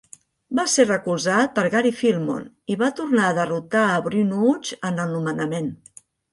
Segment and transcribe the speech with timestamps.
[0.59, 5.17] Va ser recolzat per Gary Filmon, i va tornar a derrotar a Bruinooge en el
[5.17, 5.75] nomenament.